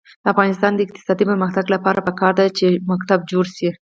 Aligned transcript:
د 0.23 0.25
افغانستان 0.33 0.71
د 0.75 0.79
اقتصادي 0.85 1.23
پرمختګ 1.31 1.65
لپاره 1.75 1.99
پکار 2.07 2.33
ده 2.39 2.45
چې 2.57 2.65
ښوونځي 2.85 3.15
جوړ 3.31 3.45
شي. 3.57 3.69